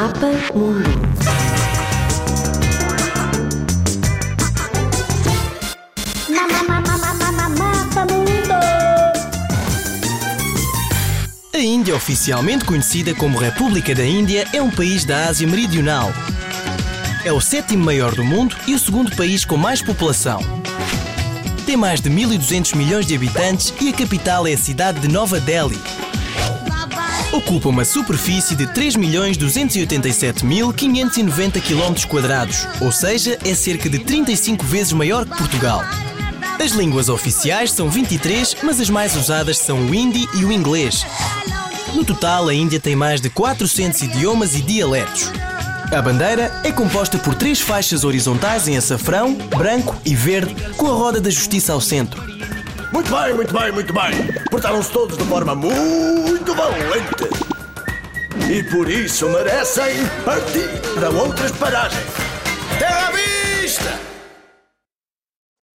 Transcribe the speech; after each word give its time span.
Mundo. 0.00 0.88
Mapa 6.30 8.06
Mundo. 8.06 8.54
A 11.52 11.58
Índia, 11.58 11.94
oficialmente 11.94 12.64
conhecida 12.64 13.14
como 13.14 13.36
República 13.36 13.94
da 13.94 14.02
Índia, 14.02 14.48
é 14.54 14.62
um 14.62 14.70
país 14.70 15.04
da 15.04 15.26
Ásia 15.26 15.46
Meridional. 15.46 16.10
É 17.22 17.30
o 17.30 17.38
sétimo 17.38 17.84
maior 17.84 18.14
do 18.14 18.24
mundo 18.24 18.56
e 18.66 18.74
o 18.74 18.78
segundo 18.78 19.14
país 19.14 19.44
com 19.44 19.58
mais 19.58 19.82
população. 19.82 20.40
Tem 21.66 21.76
mais 21.76 22.00
de 22.00 22.08
1.200 22.08 22.74
milhões 22.74 23.04
de 23.04 23.14
habitantes 23.14 23.74
e 23.78 23.90
a 23.90 23.92
capital 23.92 24.46
é 24.46 24.54
a 24.54 24.58
cidade 24.58 25.00
de 25.00 25.08
Nova 25.08 25.38
Delhi. 25.38 25.99
Ocupa 27.32 27.68
uma 27.68 27.84
superfície 27.84 28.56
de 28.56 28.66
3.287.590 28.66 31.62
km, 31.62 31.94
ou 32.80 32.90
seja, 32.90 33.38
é 33.44 33.54
cerca 33.54 33.88
de 33.88 34.00
35 34.00 34.66
vezes 34.66 34.92
maior 34.92 35.24
que 35.24 35.38
Portugal. 35.38 35.84
As 36.58 36.72
línguas 36.72 37.08
oficiais 37.08 37.70
são 37.70 37.88
23, 37.88 38.56
mas 38.64 38.80
as 38.80 38.90
mais 38.90 39.14
usadas 39.14 39.58
são 39.58 39.78
o 39.78 39.94
hindi 39.94 40.28
e 40.34 40.44
o 40.44 40.50
inglês. 40.50 41.06
No 41.94 42.04
total, 42.04 42.48
a 42.48 42.54
Índia 42.54 42.80
tem 42.80 42.96
mais 42.96 43.20
de 43.20 43.30
400 43.30 44.02
idiomas 44.02 44.56
e 44.56 44.62
dialetos. 44.62 45.30
A 45.96 46.02
bandeira 46.02 46.50
é 46.64 46.72
composta 46.72 47.16
por 47.16 47.36
três 47.36 47.60
faixas 47.60 48.02
horizontais 48.02 48.66
em 48.66 48.76
açafrão, 48.76 49.34
branco 49.34 49.96
e 50.04 50.16
verde, 50.16 50.56
com 50.76 50.88
a 50.88 50.94
roda 50.94 51.20
da 51.20 51.30
justiça 51.30 51.72
ao 51.72 51.80
centro. 51.80 52.20
Muito 52.92 53.08
bem, 53.14 53.34
muito 53.34 53.56
bem, 53.56 53.70
muito 53.70 53.92
bem. 53.92 54.10
Portaram-se 54.50 54.90
todos 54.90 55.16
de 55.16 55.22
forma 55.24 55.54
muito 55.54 56.52
valente. 56.54 56.79
E 58.50 58.64
por 58.64 58.90
isso 58.90 59.28
merecem 59.28 60.04
partir 60.24 60.68
para 60.96 61.08
outras 61.08 61.52
paragens. 61.52 62.02
Terra 62.80 63.06
à 63.06 63.10
vista! 63.12 63.39